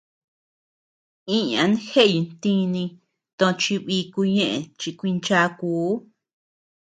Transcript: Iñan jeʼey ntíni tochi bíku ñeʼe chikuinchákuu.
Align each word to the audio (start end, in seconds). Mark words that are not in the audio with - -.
Iñan 1.37 1.71
jeʼey 1.87 2.13
ntíni 2.29 2.83
tochi 3.37 3.75
bíku 3.85 4.21
ñeʼe 4.35 4.49
chikuinchákuu. 4.79 5.89